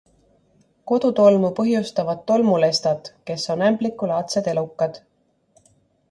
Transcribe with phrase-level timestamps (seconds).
[0.91, 4.99] Kodutolmu põhjustavad tolmulestad, kes on ämblikulaadsed elukad.